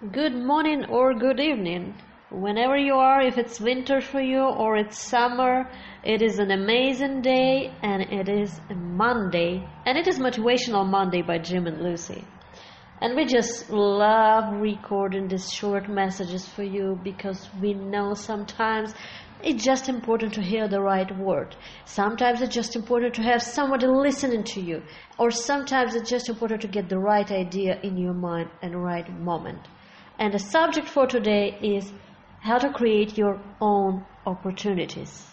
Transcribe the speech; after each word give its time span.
Good 0.00 0.32
morning 0.32 0.84
or 0.84 1.12
good 1.12 1.40
evening. 1.40 1.92
Whenever 2.30 2.76
you 2.76 2.94
are, 2.94 3.20
if 3.20 3.36
it's 3.36 3.60
winter 3.60 4.00
for 4.00 4.20
you 4.20 4.42
or 4.42 4.76
it's 4.76 4.96
summer, 4.96 5.68
it 6.04 6.22
is 6.22 6.38
an 6.38 6.52
amazing 6.52 7.20
day 7.20 7.74
and 7.82 8.02
it 8.02 8.28
is 8.28 8.60
Monday. 8.72 9.68
And 9.86 9.98
it 9.98 10.06
is 10.06 10.20
Motivational 10.20 10.88
Monday 10.88 11.22
by 11.22 11.38
Jim 11.38 11.66
and 11.66 11.82
Lucy. 11.82 12.24
And 13.00 13.16
we 13.16 13.24
just 13.24 13.70
love 13.70 14.60
recording 14.60 15.26
these 15.26 15.50
short 15.50 15.88
messages 15.88 16.46
for 16.48 16.62
you 16.62 17.00
because 17.02 17.48
we 17.60 17.74
know 17.74 18.14
sometimes 18.14 18.94
it's 19.42 19.64
just 19.64 19.88
important 19.88 20.32
to 20.34 20.42
hear 20.42 20.68
the 20.68 20.80
right 20.80 21.10
word. 21.18 21.56
Sometimes 21.86 22.40
it's 22.40 22.54
just 22.54 22.76
important 22.76 23.14
to 23.14 23.22
have 23.22 23.42
somebody 23.42 23.88
listening 23.88 24.44
to 24.44 24.60
you. 24.60 24.80
Or 25.18 25.32
sometimes 25.32 25.96
it's 25.96 26.08
just 26.08 26.28
important 26.28 26.60
to 26.62 26.68
get 26.68 26.88
the 26.88 27.00
right 27.00 27.28
idea 27.32 27.80
in 27.82 27.96
your 27.96 28.14
mind 28.14 28.50
the 28.62 28.78
right 28.78 29.10
moment. 29.18 29.66
And 30.18 30.34
the 30.34 30.38
subject 30.38 30.88
for 30.88 31.06
today 31.06 31.56
is 31.62 31.92
how 32.40 32.58
to 32.58 32.72
create 32.72 33.16
your 33.16 33.40
own 33.60 34.04
opportunities. 34.26 35.26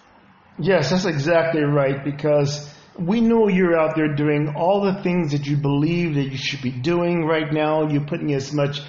Yes, 0.59 0.91
that's 0.91 1.05
exactly 1.05 1.63
right 1.63 2.03
because 2.03 2.71
we 2.97 3.19
know 3.19 3.47
you're 3.47 3.77
out 3.77 3.95
there 3.95 4.15
doing 4.15 4.53
all 4.55 4.85
the 4.85 5.01
things 5.01 5.31
that 5.31 5.45
you 5.45 5.57
believe 5.57 6.15
that 6.15 6.31
you 6.31 6.37
should 6.37 6.61
be 6.61 6.71
doing 6.71 7.25
right 7.25 7.51
now. 7.51 7.89
You're 7.89 8.05
putting 8.05 8.33
as 8.33 8.53
much 8.53 8.79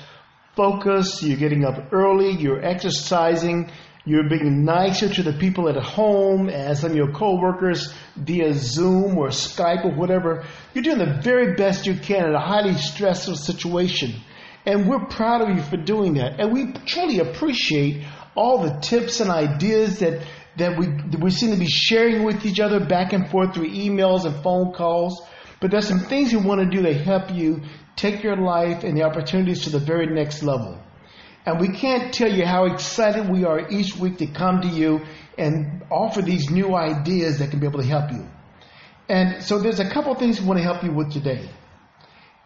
focus, 0.55 1.23
you're 1.23 1.39
getting 1.39 1.65
up 1.65 1.93
early, 1.93 2.31
you're 2.31 2.65
exercising, 2.65 3.71
you're 4.05 4.29
being 4.29 4.65
nicer 4.65 5.09
to 5.09 5.23
the 5.23 5.33
people 5.33 5.69
at 5.69 5.77
home 5.77 6.49
and 6.49 6.79
some 6.79 6.93
of 6.93 6.97
your 6.97 7.13
coworkers 7.13 7.93
via 8.17 8.55
Zoom 8.55 9.19
or 9.19 9.29
Skype 9.29 9.85
or 9.85 9.95
whatever. 9.97 10.45
You're 10.73 10.85
doing 10.85 10.99
the 10.99 11.21
very 11.23 11.57
best 11.57 11.87
you 11.87 11.95
can 11.95 12.29
in 12.29 12.35
a 12.35 12.41
highly 12.41 12.75
stressful 12.75 13.35
situation. 13.35 14.15
And 14.67 14.89
we're 14.89 15.07
proud 15.07 15.43
of 15.43 15.57
you 15.57 15.63
for 15.63 15.77
doing 15.77 16.15
that. 16.15 16.41
And 16.41 16.53
we 16.53 16.73
truly 16.85 17.21
appreciate 17.21 18.05
all 18.35 18.63
the 18.63 18.81
tips 18.81 19.21
and 19.21 19.31
ideas 19.31 20.01
that, 20.01 20.27
that 20.57 20.77
we, 20.77 20.87
that 20.87 21.21
we 21.23 21.31
seem 21.31 21.53
to 21.53 21.57
be 21.57 21.69
sharing 21.69 22.25
with 22.25 22.45
each 22.45 22.59
other 22.59 22.85
back 22.85 23.13
and 23.13 23.31
forth 23.31 23.55
through 23.55 23.71
emails 23.71 24.25
and 24.25 24.43
phone 24.43 24.73
calls. 24.73 25.23
But 25.61 25.71
there's 25.71 25.87
some 25.87 26.01
things 26.01 26.33
we 26.33 26.43
want 26.43 26.61
to 26.61 26.77
do 26.77 26.83
that 26.83 27.01
help 27.01 27.33
you 27.33 27.63
take 27.95 28.23
your 28.23 28.37
life 28.37 28.85
and 28.85 28.97
the 28.97 29.05
opportunities 29.05 29.63
to 29.63 29.71
the 29.71 29.79
very 29.79 30.07
next 30.07 30.43
level. 30.43 30.79
And 31.47 31.61
we 31.61 31.69
can't 31.69 32.13
tell 32.13 32.31
you 32.31 32.45
how 32.45 32.67
excited 32.67 33.31
we 33.31 33.45
are 33.45 33.71
each 33.71 33.97
week 33.97 34.19
to 34.19 34.27
come 34.27 34.63
to 34.63 34.69
you 34.69 35.01
and 35.39 35.85
offer 35.91 36.21
these 36.21 36.51
new 36.51 36.75
ideas 36.75 37.39
that 37.39 37.51
can 37.51 37.61
be 37.61 37.67
able 37.67 37.81
to 37.81 37.87
help 37.87 38.11
you. 38.11 38.27
And 39.09 39.45
so 39.45 39.61
there's 39.61 39.79
a 39.79 39.89
couple 39.89 40.13
things 40.17 40.41
we 40.41 40.47
want 40.47 40.59
to 40.59 40.65
help 40.65 40.83
you 40.83 40.93
with 40.93 41.13
today. 41.13 41.49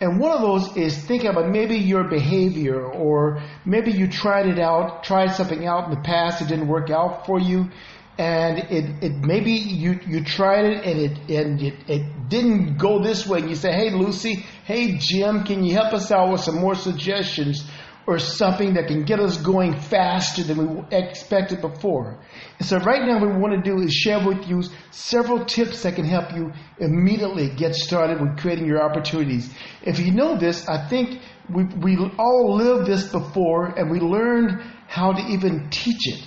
And 0.01 0.19
one 0.19 0.33
of 0.33 0.41
those 0.41 0.77
is 0.79 0.97
thinking 0.97 1.29
about 1.29 1.51
maybe 1.51 1.77
your 1.77 2.05
behavior 2.05 2.83
or 2.83 3.43
maybe 3.67 3.93
you 3.93 4.09
tried 4.09 4.47
it 4.47 4.59
out, 4.59 5.05
tried 5.05 5.35
something 5.35 5.67
out 5.67 5.85
in 5.85 5.91
the 5.91 6.01
past, 6.01 6.41
it 6.41 6.49
didn't 6.49 6.69
work 6.69 6.89
out 6.89 7.27
for 7.27 7.39
you. 7.39 7.69
And 8.17 8.59
it, 8.59 9.05
it 9.05 9.13
maybe 9.19 9.53
you, 9.53 9.99
you 10.07 10.25
tried 10.25 10.65
it 10.65 10.85
and 10.85 10.99
it 11.01 11.31
and 11.31 11.63
it, 11.63 11.75
it 11.87 12.29
didn't 12.29 12.79
go 12.79 13.03
this 13.03 13.27
way. 13.27 13.41
And 13.41 13.51
you 13.51 13.57
say, 13.57 13.73
Hey 13.73 13.91
Lucy, 13.91 14.47
hey 14.65 14.97
Jim, 14.99 15.45
can 15.45 15.65
you 15.65 15.75
help 15.75 15.93
us 15.93 16.11
out 16.11 16.33
with 16.33 16.41
some 16.41 16.57
more 16.57 16.75
suggestions 16.75 17.67
or 18.11 18.19
something 18.19 18.75
that 18.75 18.89
can 18.89 19.05
get 19.05 19.21
us 19.21 19.37
going 19.37 19.73
faster 19.79 20.43
than 20.43 20.59
we 20.59 20.83
expected 20.91 21.61
before. 21.61 22.19
And 22.59 22.67
so 22.67 22.79
right 22.79 23.07
now 23.07 23.21
what 23.21 23.33
we 23.33 23.41
want 23.41 23.65
to 23.65 23.71
do 23.71 23.81
is 23.81 23.95
share 23.95 24.27
with 24.27 24.49
you 24.49 24.65
several 24.91 25.45
tips 25.45 25.85
that 25.85 25.95
can 25.95 26.05
help 26.05 26.33
you 26.35 26.53
immediately 26.79 27.51
get 27.51 27.77
started 27.77 28.21
with 28.21 28.37
creating 28.41 28.67
your 28.67 28.83
opportunities. 28.83 29.55
If 29.83 30.01
you 30.01 30.11
know 30.11 30.37
this, 30.37 30.69
I 30.69 30.89
think 30.89 31.21
we, 31.49 31.65
we 31.67 31.97
all 32.19 32.57
lived 32.57 32.89
this 32.89 33.13
before 33.13 33.67
and 33.79 33.89
we 33.89 34.01
learned 34.01 34.61
how 34.89 35.13
to 35.13 35.23
even 35.29 35.71
teach 35.71 36.09
it. 36.09 36.21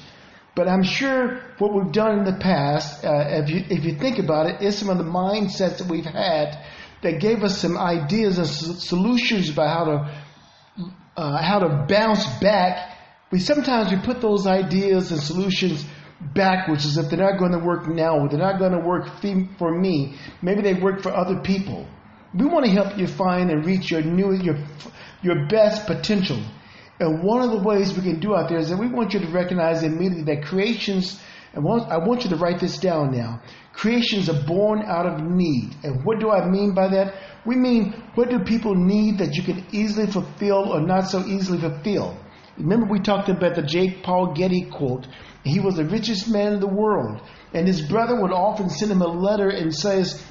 But 0.55 0.69
I'm 0.69 0.83
sure 0.83 1.41
what 1.57 1.73
we've 1.73 1.91
done 1.91 2.19
in 2.19 2.23
the 2.23 2.39
past, 2.39 3.03
uh, 3.03 3.41
if, 3.43 3.49
you, 3.49 3.61
if 3.69 3.83
you 3.83 3.95
think 3.95 4.19
about 4.19 4.45
it, 4.45 4.61
is 4.61 4.77
some 4.77 4.89
of 4.89 4.97
the 4.99 5.03
mindsets 5.03 5.79
that 5.79 5.87
we've 5.89 6.05
had 6.05 6.65
that 7.01 7.19
gave 7.19 7.43
us 7.43 7.57
some 7.57 7.77
ideas 7.77 8.37
and 8.37 8.47
solutions 8.47 9.49
about 9.49 9.67
how 9.67 9.83
to 9.83 10.23
uh, 11.15 11.41
how 11.41 11.59
to 11.59 11.85
bounce 11.87 12.25
back, 12.39 12.97
we 13.31 13.39
sometimes 13.39 13.91
we 13.91 13.97
put 13.97 14.21
those 14.21 14.45
ideas 14.47 15.11
and 15.11 15.21
solutions 15.21 15.85
backwards 16.33 16.85
as 16.85 16.97
if 16.97 17.09
they're 17.09 17.19
not 17.19 17.39
going 17.39 17.51
to 17.51 17.59
work 17.59 17.87
now, 17.87 18.19
or 18.19 18.29
they're 18.29 18.39
not 18.39 18.59
going 18.59 18.71
to 18.71 18.79
work 18.79 19.07
for 19.57 19.77
me. 19.77 20.15
Maybe 20.41 20.61
they 20.61 20.73
work 20.73 21.01
for 21.01 21.11
other 21.11 21.41
people. 21.41 21.87
We 22.33 22.45
want 22.45 22.65
to 22.65 22.71
help 22.71 22.97
you 22.97 23.07
find 23.07 23.51
and 23.51 23.65
reach 23.65 23.91
your 23.91 24.01
new, 24.01 24.33
your, 24.33 24.57
your 25.21 25.47
best 25.47 25.85
potential. 25.85 26.41
And 26.99 27.23
one 27.23 27.41
of 27.41 27.51
the 27.51 27.67
ways 27.67 27.95
we 27.95 28.03
can 28.03 28.19
do 28.19 28.35
out 28.35 28.49
there 28.49 28.59
is 28.59 28.69
that 28.69 28.77
we 28.77 28.87
want 28.87 29.13
you 29.13 29.19
to 29.19 29.27
recognize 29.27 29.83
immediately 29.83 30.35
that 30.35 30.45
creations, 30.45 31.19
and 31.53 31.67
I 31.67 31.97
want 31.97 32.23
you 32.23 32.29
to 32.31 32.35
write 32.35 32.59
this 32.59 32.79
down 32.79 33.11
now. 33.11 33.41
Creations 33.73 34.27
are 34.27 34.43
born 34.45 34.81
out 34.85 35.05
of 35.05 35.21
need. 35.23 35.75
And 35.83 36.03
what 36.03 36.19
do 36.19 36.31
I 36.31 36.49
mean 36.49 36.73
by 36.73 36.87
that? 36.89 37.13
We 37.45 37.55
mean, 37.55 37.93
what 38.15 38.29
do 38.29 38.39
people 38.39 38.73
need 38.73 39.19
that 39.19 39.35
you 39.35 39.43
can 39.43 39.65
easily 39.71 40.07
fulfill 40.07 40.73
or 40.73 40.81
not 40.81 41.01
so 41.01 41.23
easily 41.25 41.59
fulfill? 41.59 42.17
Remember, 42.57 42.87
we 42.87 42.99
talked 42.99 43.29
about 43.29 43.55
the 43.55 43.61
J. 43.61 44.01
Paul 44.03 44.33
Getty 44.33 44.69
quote. 44.71 45.07
He 45.43 45.59
was 45.59 45.75
the 45.75 45.85
richest 45.85 46.29
man 46.29 46.53
in 46.53 46.59
the 46.59 46.67
world. 46.67 47.21
And 47.53 47.67
his 47.67 47.81
brother 47.81 48.19
would 48.19 48.31
often 48.31 48.69
send 48.69 48.91
him 48.91 49.01
a 49.01 49.07
letter 49.07 49.49
and 49.49 49.73
says, 49.73 50.23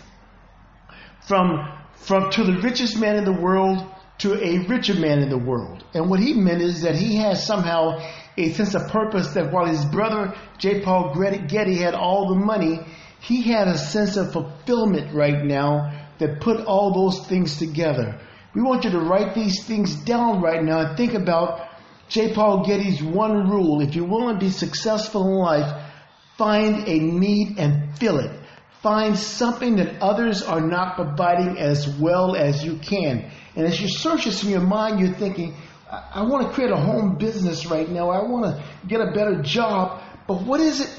from, 1.27 1.59
from 1.95 2.31
to 2.31 2.45
the 2.45 2.61
richest 2.63 2.99
man 2.99 3.17
in 3.17 3.25
the 3.25 3.33
world 3.33 3.87
to 4.19 4.35
a 4.35 4.67
richer 4.67 4.95
man 4.95 5.21
in 5.21 5.29
the 5.29 5.39
world. 5.39 5.85
And 5.95 6.09
what 6.09 6.21
he 6.21 6.35
meant 6.35 6.63
is 6.63 6.83
that 6.83 6.95
he 6.95 7.17
has 7.17 7.45
somehow 7.45 7.99
a 8.37 8.51
sense 8.51 8.75
of 8.75 8.89
purpose 8.89 9.35
that 9.35 9.53
while 9.53 9.67
his 9.67 9.85
brother, 9.85 10.35
J. 10.59 10.81
Paul 10.81 11.15
Getty, 11.15 11.77
had 11.77 11.95
all 11.95 12.29
the 12.29 12.41
money, 12.41 12.81
he 13.21 13.43
had 13.43 13.69
a 13.69 13.79
sense 13.79 14.17
of 14.17 14.33
fulfillment 14.33 15.15
right 15.15 15.45
now 15.45 16.09
that 16.19 16.41
put 16.41 16.65
all 16.67 16.93
those 16.93 17.27
things 17.27 17.59
together. 17.59 18.21
We 18.55 18.63
want 18.63 18.85
you 18.85 18.91
to 18.91 19.01
write 19.01 19.35
these 19.35 19.65
things 19.65 19.95
down 19.95 20.43
right 20.43 20.63
now 20.63 20.81
and 20.81 20.97
think 20.97 21.15
about 21.15 21.69
J. 22.09 22.35
Paul 22.35 22.65
Getty's 22.67 23.03
one 23.03 23.49
rule. 23.49 23.81
If 23.81 23.97
you 23.97 24.05
want 24.05 24.39
to 24.39 24.45
be 24.45 24.51
successful 24.51 25.27
in 25.27 25.35
life, 25.35 25.91
find 26.37 26.87
a 26.89 26.99
need 26.99 27.59
and 27.59 27.97
fill 27.99 28.19
it. 28.19 28.39
Find 28.83 29.17
something 29.17 29.77
that 29.77 30.03
others 30.03 30.43
are 30.43 30.61
not 30.61 30.97
providing 30.97 31.59
as 31.59 31.89
well 31.89 32.35
as 32.35 32.65
you 32.65 32.77
can. 32.79 33.31
And 33.55 33.67
as 33.67 33.81
you 33.81 33.89
search 33.89 34.25
this 34.25 34.43
in 34.43 34.51
your 34.51 34.61
mind, 34.61 34.99
you're 34.99 35.15
thinking, 35.15 35.55
I, 35.93 36.09
I 36.15 36.23
want 36.23 36.49
to 36.49 36.53
create 36.53 36.71
a 36.71 36.77
home 36.77 37.19
business 37.19 37.67
right 37.67 37.89
now. 37.89 38.11
I 38.11 38.23
want 38.23 38.47
to 38.47 38.65
get 38.89 39.01
a 39.01 39.13
better 39.13 39.43
job. 39.43 40.03
But 40.27 40.43
what 40.43 40.61
is 40.61 40.81
it 40.81 40.91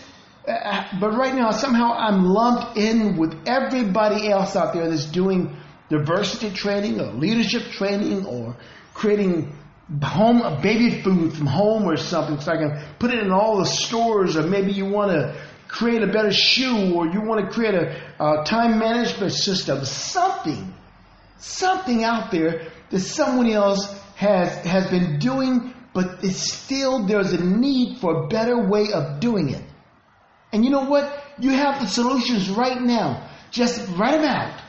uh, 0.48 0.84
but 1.00 1.12
right 1.12 1.34
now, 1.34 1.52
somehow 1.52 1.94
I'm 1.94 2.26
lumped 2.26 2.78
in 2.78 3.16
with 3.18 3.48
everybody 3.48 4.30
else 4.30 4.56
out 4.56 4.74
there 4.74 4.90
that's 4.90 5.06
doing 5.06 5.56
diversity 5.90 6.52
training 6.52 7.00
or 7.00 7.14
leadership 7.14 7.64
training 7.72 8.26
or 8.26 8.58
creating 8.94 9.56
home 10.02 10.62
baby 10.62 11.02
food 11.02 11.34
from 11.34 11.46
home 11.46 11.84
or 11.84 11.98
something 11.98 12.40
so 12.40 12.52
I 12.52 12.58
can 12.58 12.84
put 13.00 13.12
it 13.12 13.20
in 13.20 13.32
all 13.32 13.58
the 13.60 13.66
stores 13.66 14.36
or 14.36 14.44
maybe 14.44 14.72
you 14.72 14.86
want 14.86 15.12
to 15.12 15.42
create 15.68 16.02
a 16.04 16.08
better 16.08 16.32
shoe 16.32 16.94
or 16.96 17.08
you 17.08 17.22
want 17.22 17.46
to 17.46 17.52
create 17.52 17.76
a, 17.76 18.14
a 18.20 18.44
time 18.46 18.80
management 18.80 19.34
system 19.34 19.84
something 19.84 20.74
something 21.38 22.04
out 22.04 22.32
there 22.32 22.72
that 22.90 23.00
someone 23.00 23.50
else 23.50 23.94
has 24.24 24.50
has 24.66 24.90
been 24.90 25.20
doing 25.20 25.74
but 25.94 26.24
it's 26.24 26.52
still 26.52 27.06
there's 27.06 27.34
a 27.34 27.44
need 27.44 28.00
for 28.00 28.24
a 28.24 28.28
better 28.28 28.58
way 28.74 28.92
of 28.92 29.20
doing 29.20 29.50
it 29.50 29.64
and 30.54 30.64
you 30.64 30.70
know 30.70 30.86
what? 30.86 31.12
You 31.40 31.50
have 31.50 31.82
the 31.82 31.88
solutions 31.88 32.48
right 32.48 32.80
now. 32.80 33.28
Just 33.50 33.90
write 33.98 34.22
them 34.22 34.24
out. 34.24 34.62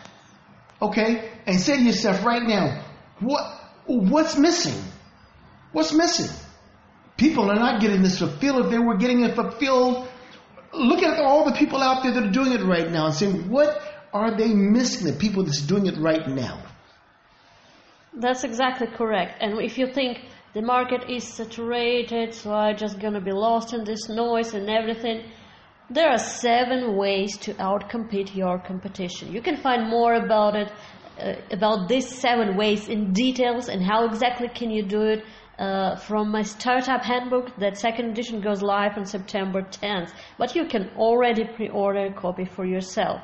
Okay? 0.81 1.31
And 1.47 1.61
say 1.61 1.77
to 1.77 1.83
yourself 1.83 2.25
right 2.25 2.43
now, 2.43 2.83
what, 3.21 3.45
what's 3.87 4.39
missing? 4.39 4.83
What's 5.73 5.93
missing? 5.93 6.35
People 7.19 7.51
are 7.51 7.57
not 7.57 7.83
getting 7.83 8.01
this 8.03 8.19
fulfilled. 8.19 8.65
If 8.65 8.71
they 8.71 8.79
were 8.79 8.97
getting 8.97 9.21
it 9.21 9.35
fulfilled, 9.35 10.09
look 10.73 11.03
at 11.03 11.21
all 11.21 11.45
the 11.45 11.53
people 11.53 11.83
out 11.83 12.03
there 12.03 12.13
that 12.15 12.25
are 12.25 12.33
doing 12.33 12.53
it 12.53 12.63
right 12.63 12.91
now 12.91 13.07
and 13.07 13.15
saying, 13.15 13.51
what 13.51 13.81
are 14.15 14.35
they 14.35 14.55
missing? 14.55 15.07
The 15.07 15.19
people 15.19 15.43
that's 15.45 15.61
doing 15.61 15.87
it 15.87 15.99
right 15.99 16.27
now. 16.27 16.63
That's 18.17 18.45
exactly 18.45 18.87
correct. 18.87 19.43
And 19.43 19.61
if 19.61 19.77
you 19.77 19.87
think 19.93 20.21
the 20.53 20.63
market 20.63 21.11
is 21.11 21.25
saturated, 21.25 22.33
so 22.33 22.53
I'm 22.53 22.77
just 22.77 23.01
going 23.01 23.15
to 23.15 23.21
be 23.21 23.33
lost 23.33 23.75
in 23.75 23.85
this 23.85 24.09
noise 24.09 24.55
and 24.55 24.71
everything, 24.71 25.31
there 25.91 26.09
are 26.09 26.19
seven 26.19 26.97
ways 26.97 27.37
to 27.39 27.55
outcompete 27.55 28.35
your 28.35 28.59
competition. 28.59 29.33
You 29.33 29.43
can 29.43 29.57
find 29.57 29.91
more 29.91 30.15
about 30.15 30.55
it, 30.55 30.73
uh, 31.21 31.35
about 31.51 31.89
these 31.89 32.09
seven 32.09 32.57
ways 32.57 32.89
in 32.89 33.13
details 33.13 33.69
and 33.69 33.83
how 33.83 34.07
exactly 34.07 34.49
can 34.49 34.71
you 34.71 34.85
do 34.85 35.03
it 35.03 35.25
uh, 35.59 35.97
from 35.97 36.31
my 36.31 36.43
startup 36.43 37.03
handbook. 37.03 37.55
That 37.59 37.77
second 37.77 38.11
edition 38.11 38.41
goes 38.41 38.63
live 38.63 38.97
on 38.97 39.07
September 39.07 39.63
10th, 39.63 40.13
but 40.39 40.55
you 40.55 40.67
can 40.67 40.91
already 40.97 41.45
pre-order 41.45 42.07
a 42.07 42.13
copy 42.13 42.45
for 42.45 42.65
yourself. 42.65 43.21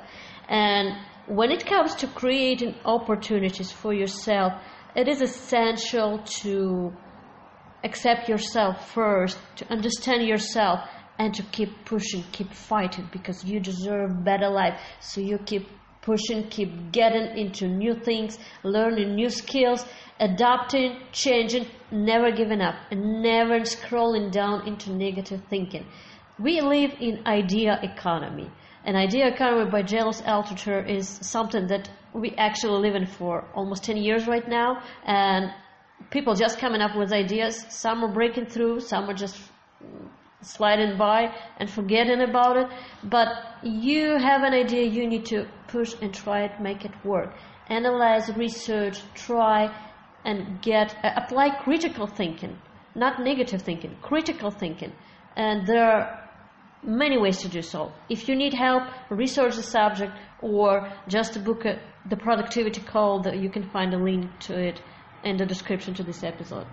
And 0.48 0.96
when 1.28 1.52
it 1.52 1.64
comes 1.64 1.94
to 1.96 2.08
creating 2.08 2.74
opportunities 2.84 3.70
for 3.70 3.94
yourself, 3.94 4.52
it 4.94 5.08
is 5.08 5.20
essential 5.20 6.18
to 6.42 6.92
accept 7.84 8.28
yourself 8.28 8.92
first, 8.92 9.38
to 9.56 9.70
understand 9.70 10.26
yourself, 10.26 10.80
and 11.18 11.34
to 11.34 11.42
keep 11.44 11.84
pushing, 11.84 12.24
keep 12.32 12.52
fighting 12.52 13.08
because 13.12 13.44
you 13.44 13.60
deserve 13.60 14.24
better 14.24 14.48
life. 14.48 14.80
So 15.00 15.20
you 15.20 15.38
keep 15.38 15.68
pushing, 16.02 16.48
keep 16.48 16.92
getting 16.92 17.36
into 17.36 17.68
new 17.68 17.94
things, 17.94 18.38
learning 18.64 19.14
new 19.14 19.28
skills, 19.28 19.84
adapting, 20.18 20.98
changing, 21.12 21.66
never 21.90 22.30
giving 22.30 22.60
up, 22.60 22.74
and 22.90 23.22
never 23.22 23.60
scrolling 23.60 24.32
down 24.32 24.66
into 24.66 24.90
negative 24.92 25.42
thinking. 25.50 25.86
We 26.38 26.62
live 26.62 26.92
in 27.00 27.26
idea 27.26 27.78
economy. 27.82 28.50
An 28.84 28.96
idea 28.96 29.28
economy 29.28 29.70
by 29.70 29.82
James 29.82 30.22
Altucher 30.22 30.88
is 30.88 31.08
something 31.20 31.66
that 31.66 31.90
we 32.14 32.30
actually 32.36 32.80
live 32.80 32.94
in 32.94 33.06
for 33.06 33.46
almost 33.54 33.84
10 33.84 33.98
years 33.98 34.26
right 34.26 34.48
now, 34.48 34.82
and 35.04 35.52
people 36.10 36.34
just 36.34 36.58
coming 36.58 36.80
up 36.80 36.96
with 36.96 37.12
ideas. 37.12 37.66
Some 37.68 38.02
are 38.02 38.12
breaking 38.12 38.46
through, 38.46 38.80
some 38.80 39.08
are 39.10 39.14
just 39.14 39.38
sliding 40.40 40.96
by 40.96 41.34
and 41.58 41.68
forgetting 41.68 42.22
about 42.22 42.56
it. 42.56 42.68
But 43.04 43.28
you 43.62 44.16
have 44.16 44.42
an 44.42 44.54
idea, 44.54 44.84
you 44.86 45.06
need 45.06 45.26
to 45.26 45.46
push 45.68 45.94
and 46.00 46.12
try 46.14 46.44
it, 46.44 46.60
make 46.60 46.84
it 46.84 46.92
work. 47.04 47.34
Analyze, 47.68 48.34
research, 48.34 49.00
try, 49.14 49.70
and 50.24 50.60
get 50.62 50.96
uh, 51.04 51.10
apply 51.16 51.50
critical 51.62 52.06
thinking, 52.06 52.58
not 52.94 53.20
negative 53.20 53.62
thinking, 53.62 53.96
critical 54.02 54.50
thinking. 54.50 54.92
And 55.36 55.66
there 55.66 55.84
are 55.84 56.29
many 56.82 57.18
ways 57.18 57.38
to 57.38 57.48
do 57.48 57.62
so. 57.62 57.92
If 58.08 58.28
you 58.28 58.36
need 58.36 58.54
help, 58.54 58.84
research 59.10 59.56
the 59.56 59.62
subject 59.62 60.12
or 60.40 60.90
just 61.08 61.42
book 61.44 61.64
a, 61.64 61.78
the 62.08 62.16
productivity 62.16 62.80
call 62.80 63.22
that 63.22 63.38
you 63.38 63.50
can 63.50 63.68
find 63.70 63.92
a 63.94 63.98
link 63.98 64.26
to 64.40 64.58
it 64.58 64.80
in 65.24 65.36
the 65.36 65.46
description 65.46 65.94
to 65.94 66.02
this 66.02 66.22
episode. 66.22 66.66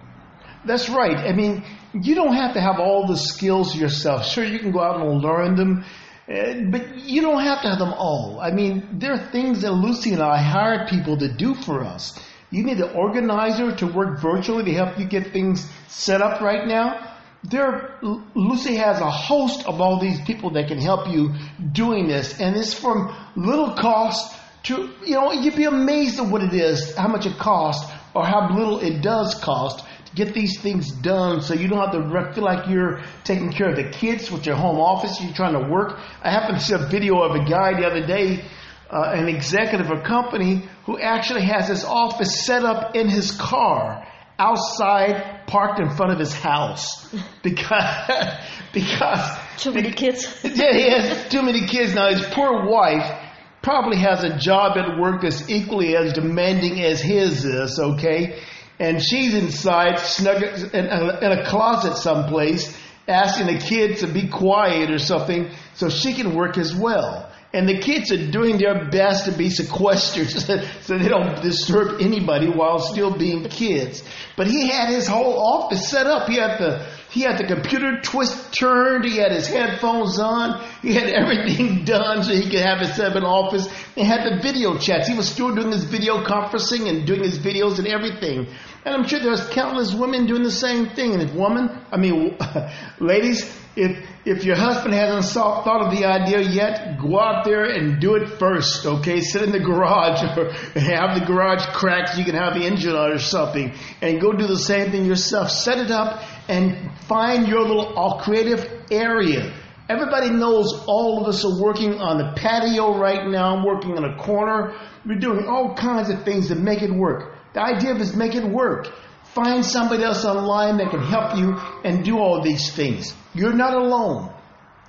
That's 0.66 0.90
right. 0.90 1.18
I 1.18 1.34
mean, 1.34 1.64
you 1.94 2.16
don't 2.16 2.34
have 2.34 2.54
to 2.54 2.62
have 2.62 2.80
all 2.80 3.08
the 3.08 3.18
skills 3.18 3.76
yourself. 3.76 4.26
Sure, 4.26 4.44
you 4.44 4.60
can 4.60 4.72
go 4.72 4.82
out 4.82 5.00
and 5.00 5.22
learn 5.22 5.56
them, 5.56 5.86
uh, 6.28 6.72
but 6.72 6.98
you 6.98 7.22
don't 7.22 7.44
have 7.44 7.62
to 7.62 7.70
have 7.70 7.80
them 7.80 7.94
all. 7.94 8.40
I 8.42 8.52
mean, 8.52 9.00
there 9.00 9.14
are 9.14 9.32
things 9.32 9.62
that 9.62 9.72
Lucy 9.72 10.14
and 10.14 10.22
I 10.22 10.38
hired 10.38 10.90
people 10.90 11.18
to 11.18 11.32
do 11.32 11.54
for 11.54 11.84
us. 11.84 12.20
You 12.50 12.64
need 12.64 12.78
an 12.80 12.96
organizer 12.96 13.76
to 13.76 13.88
work 13.88 14.20
virtually 14.22 14.64
to 14.66 14.74
help 14.74 14.98
you 14.98 15.06
get 15.06 15.32
things 15.34 15.70
set 15.88 16.22
up 16.22 16.42
right 16.42 16.66
now. 16.68 17.07
There, 17.44 17.98
Lucy 18.34 18.76
has 18.76 19.00
a 19.00 19.10
host 19.10 19.68
of 19.68 19.80
all 19.80 20.00
these 20.00 20.20
people 20.22 20.50
that 20.52 20.68
can 20.68 20.80
help 20.80 21.08
you 21.08 21.34
doing 21.72 22.08
this, 22.08 22.40
and 22.40 22.56
it's 22.56 22.74
from 22.74 23.16
little 23.36 23.74
cost 23.74 24.36
to, 24.64 24.90
you 25.06 25.14
know, 25.14 25.32
you'd 25.32 25.56
be 25.56 25.66
amazed 25.66 26.20
at 26.20 26.28
what 26.28 26.42
it 26.42 26.54
is, 26.54 26.96
how 26.96 27.08
much 27.08 27.26
it 27.26 27.38
costs, 27.38 27.90
or 28.14 28.26
how 28.26 28.50
little 28.54 28.80
it 28.80 29.02
does 29.02 29.36
cost 29.36 29.86
to 30.06 30.16
get 30.16 30.34
these 30.34 30.60
things 30.60 30.92
done. 30.92 31.42
So 31.42 31.54
you 31.54 31.68
don't 31.68 31.80
have 31.80 31.92
to 31.92 32.34
feel 32.34 32.44
like 32.44 32.68
you're 32.68 33.02
taking 33.24 33.52
care 33.52 33.70
of 33.70 33.76
the 33.76 33.90
kids 33.92 34.32
with 34.32 34.46
your 34.46 34.56
home 34.56 34.80
office, 34.80 35.22
you're 35.22 35.34
trying 35.34 35.54
to 35.54 35.70
work. 35.70 36.00
I 36.24 36.32
happened 36.32 36.58
to 36.58 36.64
see 36.64 36.74
a 36.74 36.90
video 36.90 37.22
of 37.22 37.36
a 37.36 37.46
guy 37.48 37.80
the 37.80 37.88
other 37.88 38.06
day, 38.06 38.44
uh, 38.90 39.12
an 39.14 39.30
executive 39.30 39.90
of 39.92 40.00
a 40.00 40.02
company 40.02 40.68
who 40.86 41.00
actually 41.00 41.44
has 41.44 41.68
his 41.68 41.86
office 41.86 42.44
set 42.46 42.64
up 42.64 42.96
in 42.96 43.08
his 43.10 43.32
car 43.32 44.06
outside 44.40 45.48
parked 45.48 45.80
in 45.80 45.90
front 45.96 46.12
of 46.12 46.20
his 46.20 46.34
house 46.34 47.14
because 47.44 48.42
because 48.74 49.38
too 49.58 49.72
many 49.72 49.92
kids. 49.92 50.28
yeah, 50.44 50.74
he 50.74 50.90
has 50.90 51.30
too 51.30 51.42
many 51.42 51.68
kids 51.68 51.96
now. 51.96 52.10
His 52.10 52.26
poor 52.28 52.66
wife 52.70 53.24
probably 53.62 53.98
has 53.98 54.24
a 54.24 54.38
job 54.38 54.78
at 54.78 55.00
work 55.00 55.22
that's 55.22 55.50
equally 55.50 55.96
as 55.96 56.14
demanding 56.14 56.82
as 56.82 57.02
his 57.02 57.44
is. 57.44 57.80
Okay, 57.80 58.40
and 58.80 59.02
she's 59.02 59.34
inside, 59.34 60.00
snug 60.00 60.44
in 60.44 60.86
a, 60.86 61.20
in 61.20 61.32
a 61.40 61.46
closet 61.48 61.98
someplace, 61.98 62.78
asking 63.08 63.48
the 63.48 63.60
kids 63.60 64.02
to 64.02 64.08
be 64.08 64.28
quiet 64.28 64.92
or 64.92 65.00
something 65.00 65.50
so 65.74 65.90
she 65.90 66.14
can 66.14 66.36
work 66.36 66.58
as 66.58 66.76
well. 66.76 67.32
And 67.58 67.68
the 67.68 67.80
kids 67.80 68.12
are 68.12 68.30
doing 68.30 68.60
their 68.60 68.88
best 68.92 69.26
to 69.26 69.32
be 69.32 69.50
sequestered 69.50 70.30
so 70.82 70.96
they 70.96 71.08
don't 71.08 71.42
disturb 71.42 72.00
anybody 72.00 72.48
while 72.48 72.78
still 72.78 73.18
being 73.18 73.50
kids. 73.50 74.04
But 74.36 74.46
he 74.46 74.68
had 74.68 74.90
his 74.90 75.08
whole 75.08 75.40
office 75.40 75.90
set 75.90 76.06
up. 76.06 76.30
He 76.30 76.36
had 76.36 76.60
the 76.60 76.86
he 77.10 77.22
had 77.22 77.40
the 77.40 77.48
computer 77.48 78.00
twist 78.04 78.54
turned. 78.54 79.06
He 79.06 79.18
had 79.18 79.32
his 79.32 79.48
headphones 79.48 80.20
on. 80.20 80.64
He 80.84 80.94
had 80.94 81.10
everything 81.22 81.84
done 81.84 82.22
so 82.22 82.32
he 82.32 82.44
could 82.48 82.60
have 82.60 82.78
his 82.78 82.94
seven 82.94 83.24
office. 83.24 83.68
He 83.96 84.04
had 84.04 84.24
the 84.24 84.40
video 84.40 84.78
chats. 84.78 85.08
He 85.08 85.18
was 85.18 85.28
still 85.28 85.56
doing 85.56 85.72
his 85.72 85.86
video 85.86 86.24
conferencing 86.24 86.88
and 86.88 87.08
doing 87.08 87.24
his 87.24 87.40
videos 87.40 87.80
and 87.80 87.88
everything. 87.88 88.46
And 88.86 88.94
I'm 88.94 89.08
sure 89.08 89.20
there's 89.20 89.50
countless 89.50 89.96
women 89.96 90.28
doing 90.28 90.44
the 90.44 90.52
same 90.52 90.90
thing. 90.90 91.14
And 91.14 91.24
if 91.24 91.34
woman, 91.34 91.76
I 91.92 91.98
mean, 91.98 92.38
ladies, 93.00 93.52
if 93.78 94.10
if 94.26 94.44
your 94.44 94.58
husband 94.58 94.94
hasn't 94.94 95.32
thought 95.34 95.86
of 95.86 95.98
the 95.98 96.06
idea 96.06 96.42
yet, 96.42 97.00
go 97.00 97.20
out 97.20 97.46
there 97.46 97.64
and 97.64 98.02
do 98.02 98.16
it 98.16 98.28
first. 98.40 98.86
Okay, 98.86 99.22
sit 99.22 99.44
in 99.44 99.52
the 99.52 99.60
garage 99.60 100.22
or 100.38 100.52
have 100.82 101.20
the 101.20 101.26
garage 101.26 101.66
cracked 101.68 102.10
so 102.10 102.20
you 102.20 102.26
can 102.26 102.36
have 102.36 102.56
the 102.56 102.66
engine 102.66 102.94
on 102.94 103.12
or 103.12 103.20
something, 103.20 103.74
and 104.02 104.20
go 104.20 104.34
do 104.34 104.48
the 104.48 104.58
same 104.58 104.92
thing 104.92 105.06
yourself. 105.06 105.52
Set 105.52 105.78
it 105.78 105.92
up 105.92 106.24
and 106.50 106.92
find 107.08 107.48
your 107.48 107.62
little 107.62 107.94
all 107.96 108.20
creative 108.20 108.68
area. 108.92 109.54
Everybody 109.90 110.32
knows 110.32 110.84
all 110.86 111.22
of 111.22 111.28
us 111.28 111.46
are 111.46 111.62
working 111.62 111.94
on 111.94 112.18
the 112.18 112.34
patio 112.36 112.98
right 112.98 113.26
now, 113.30 113.66
working 113.66 113.96
in 113.96 114.04
a 114.04 114.18
corner. 114.18 114.76
We're 115.06 115.20
doing 115.20 115.48
all 115.48 115.76
kinds 115.76 116.10
of 116.10 116.24
things 116.24 116.50
to 116.50 116.56
make 116.56 116.82
it 116.82 116.92
work. 116.92 117.34
The 117.54 117.62
idea 117.62 117.96
is 117.96 118.14
make 118.14 118.36
it 118.36 118.44
work. 118.44 118.92
Find 119.34 119.64
somebody 119.64 120.04
else 120.04 120.26
online 120.26 120.78
that 120.78 120.90
can 120.90 121.02
help 121.02 121.38
you 121.38 121.56
and 121.86 122.04
do 122.04 122.18
all 122.18 122.42
these 122.42 122.74
things. 122.74 123.14
You're 123.38 123.54
not 123.54 123.74
alone. 123.74 124.34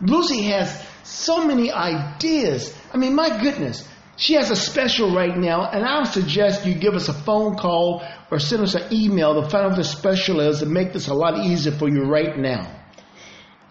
Lucy 0.01 0.45
has 0.45 0.85
so 1.03 1.45
many 1.45 1.71
ideas. 1.71 2.75
I 2.93 2.97
mean, 2.97 3.15
my 3.15 3.41
goodness. 3.43 3.87
She 4.17 4.35
has 4.35 4.51
a 4.51 4.57
special 4.57 5.15
right 5.15 5.37
now, 5.37 5.71
and 5.71 5.85
I 5.85 5.99
would 5.99 6.09
suggest 6.09 6.67
you 6.67 6.75
give 6.75 6.95
us 6.95 7.09
a 7.09 7.13
phone 7.13 7.57
call 7.57 8.03
or 8.33 8.41
send 8.41 8.63
us 8.63 8.75
an 8.75 8.93
email 8.93 9.41
to 9.41 9.49
find 9.49 9.65
out 9.65 9.71
what 9.71 9.77
the 9.77 9.85
special 9.85 10.41
is 10.41 10.61
and 10.61 10.73
make 10.73 10.93
this 10.93 11.07
a 11.07 11.15
lot 11.15 11.39
easier 11.39 11.73
for 11.73 11.89
you 11.89 12.03
right 12.03 12.37
now. 12.37 12.75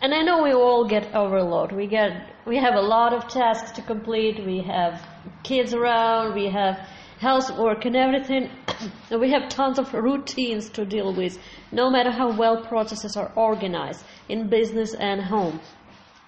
And 0.01 0.13
I 0.13 0.21
know 0.21 0.43
we 0.43 0.53
all 0.53 0.87
get 0.87 1.13
overloaded. 1.13 1.75
We 1.75 1.87
get 1.87 2.11
we 2.45 2.57
have 2.57 2.75
a 2.75 2.81
lot 2.81 3.13
of 3.13 3.27
tasks 3.27 3.71
to 3.71 3.81
complete. 3.81 4.45
We 4.45 4.61
have 4.61 5.05
kids 5.43 5.73
around. 5.73 6.33
We 6.33 6.49
have 6.49 6.87
housework 7.19 7.85
and 7.85 7.95
everything. 7.95 8.49
we 9.19 9.31
have 9.31 9.49
tons 9.49 9.79
of 9.79 9.93
routines 9.93 10.69
to 10.69 10.85
deal 10.85 11.13
with, 11.13 11.37
no 11.71 11.89
matter 11.89 12.11
how 12.11 12.35
well 12.37 12.63
processes 12.65 13.17
are 13.17 13.31
organized 13.35 14.05
in 14.29 14.49
business 14.49 14.93
and 14.93 15.21
home. 15.21 15.59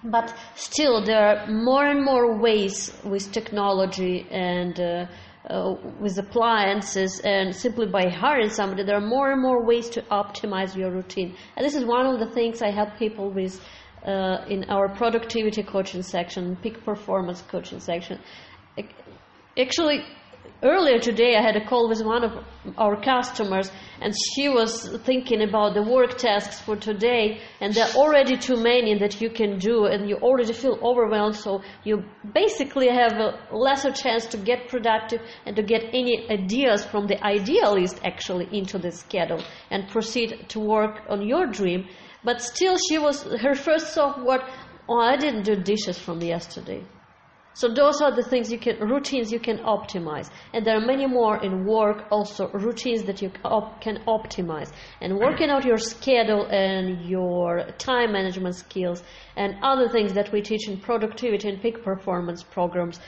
But 0.02 0.34
still, 0.54 1.04
there 1.04 1.26
are 1.26 1.46
more 1.46 1.84
and 1.84 2.02
more 2.02 2.38
ways 2.38 2.92
with 3.04 3.30
technology 3.32 4.26
and 4.30 4.80
uh, 4.80 5.06
uh, 5.48 5.74
with 6.00 6.18
appliances 6.18 7.20
and 7.24 7.54
simply 7.54 7.86
by 7.86 8.08
hiring 8.08 8.50
somebody, 8.50 8.84
there 8.84 8.96
are 8.96 9.06
more 9.06 9.32
and 9.32 9.40
more 9.40 9.64
ways 9.64 9.88
to 9.90 10.02
optimize 10.02 10.76
your 10.76 10.90
routine. 10.90 11.34
And 11.56 11.64
this 11.64 11.74
is 11.74 11.84
one 11.84 12.06
of 12.06 12.20
the 12.20 12.30
things 12.34 12.62
I 12.62 12.70
help 12.70 12.96
people 12.98 13.30
with 13.30 13.60
uh, 14.06 14.44
in 14.48 14.64
our 14.70 14.88
productivity 14.88 15.62
coaching 15.62 16.02
section, 16.02 16.56
peak 16.56 16.84
performance 16.84 17.42
coaching 17.42 17.80
section. 17.80 18.20
Actually, 19.58 20.04
earlier 20.62 20.98
today 20.98 21.36
I 21.36 21.42
had 21.42 21.56
a 21.56 21.64
call 21.64 21.88
with 21.88 22.02
one 22.04 22.22
of 22.22 22.32
our 22.76 23.00
customers 23.00 23.70
and 24.00 24.14
she 24.34 24.48
was 24.48 24.88
thinking 25.04 25.42
about 25.42 25.74
the 25.74 25.82
work 25.82 26.18
tasks 26.18 26.60
for 26.60 26.76
today 26.76 27.40
and 27.60 27.72
there 27.72 27.86
are 27.86 27.94
already 27.94 28.36
too 28.36 28.56
many 28.56 28.98
that 28.98 29.20
you 29.20 29.30
can 29.30 29.58
do 29.58 29.86
and 29.86 30.08
you 30.08 30.16
already 30.16 30.52
feel 30.52 30.78
overwhelmed 30.82 31.36
so 31.36 31.62
you 31.84 32.04
basically 32.34 32.88
have 32.88 33.12
a 33.12 33.38
lesser 33.52 33.90
chance 33.90 34.26
to 34.26 34.36
get 34.36 34.68
productive 34.68 35.20
and 35.46 35.56
to 35.56 35.62
get 35.62 35.82
any 35.94 36.30
ideas 36.30 36.84
from 36.84 37.06
the 37.06 37.22
idealist 37.24 37.98
actually 38.04 38.48
into 38.52 38.78
the 38.78 38.90
schedule 38.90 39.42
and 39.70 39.88
proceed 39.88 40.46
to 40.48 40.60
work 40.60 41.02
on 41.08 41.26
your 41.26 41.46
dream. 41.46 41.88
But 42.22 42.42
still 42.42 42.76
she 42.76 42.98
was 42.98 43.22
her 43.22 43.54
first 43.54 43.94
thought 43.94 44.22
what? 44.22 44.42
Oh 44.88 45.00
I 45.00 45.16
didn't 45.16 45.44
do 45.44 45.56
dishes 45.56 45.98
from 45.98 46.20
yesterday 46.20 46.84
so 47.52 47.68
those 47.68 48.00
are 48.00 48.14
the 48.14 48.22
things 48.22 48.50
you 48.50 48.58
can, 48.58 48.78
routines 48.78 49.32
you 49.32 49.40
can 49.40 49.58
optimize. 49.58 50.30
And 50.54 50.64
there 50.64 50.76
are 50.76 50.86
many 50.86 51.06
more 51.06 51.42
in 51.42 51.66
work 51.66 52.04
also, 52.10 52.48
routines 52.50 53.02
that 53.04 53.20
you 53.20 53.32
op, 53.44 53.80
can 53.80 53.98
optimize. 54.06 54.72
And 55.00 55.18
working 55.18 55.50
out 55.50 55.64
your 55.64 55.78
schedule 55.78 56.46
and 56.46 57.04
your 57.04 57.66
time 57.78 58.12
management 58.12 58.54
skills 58.54 59.02
and 59.36 59.56
other 59.62 59.88
things 59.88 60.12
that 60.12 60.32
we 60.32 60.42
teach 60.42 60.68
in 60.68 60.78
productivity 60.78 61.48
and 61.48 61.60
peak 61.60 61.82
performance 61.82 62.42
programs, 62.42 63.00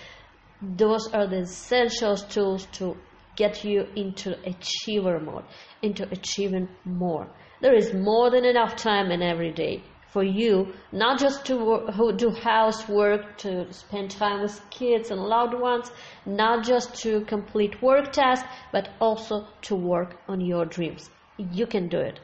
those 0.61 1.09
are 1.13 1.27
the 1.29 1.41
essential 1.41 2.17
tools 2.17 2.67
to 2.73 2.97
get 3.37 3.65
you 3.65 3.87
into 3.97 4.37
achiever 4.45 5.21
mode, 5.21 5.45
into 5.83 6.07
achieving 6.11 6.69
more. 6.85 7.29
There 7.61 7.75
is 7.75 7.95
more 7.95 8.31
than 8.31 8.45
enough 8.45 8.75
time 8.77 9.11
in 9.13 9.23
every 9.23 9.53
day 9.53 9.83
for 10.12 10.23
you, 10.23 10.73
not 10.92 11.19
just 11.19 11.45
to 11.47 11.57
work, 11.57 12.19
do 12.19 12.31
housework, 12.31 13.38
to 13.38 13.73
spend 13.73 14.11
time 14.11 14.42
with 14.42 14.61
kids 14.71 15.11
and 15.11 15.21
loved 15.21 15.54
ones, 15.54 15.90
not 16.26 16.64
just 16.64 16.95
to 17.02 17.23
complete 17.25 17.81
work 17.83 18.12
tasks, 18.12 18.49
but 18.73 18.90
also 19.00 19.47
to 19.62 19.75
work 19.75 20.16
on 20.28 20.40
your 20.40 20.66
dreams. 20.66 21.11
You 21.38 21.66
can 21.66 21.88
do 21.88 21.99
it. 21.99 22.21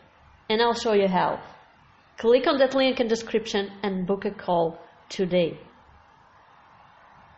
and 0.50 0.62
I'll 0.62 0.74
show 0.74 0.92
you 0.94 1.08
how. 1.08 1.40
Click 2.18 2.46
on 2.46 2.58
that 2.58 2.74
link 2.74 3.00
in 3.00 3.08
description 3.08 3.70
and 3.82 4.06
book 4.06 4.24
a 4.24 4.30
call 4.30 4.78
today. 5.08 5.58